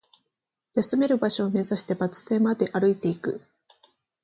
[0.73, 3.39] 休める場所を目指して、バス停まで歩いていく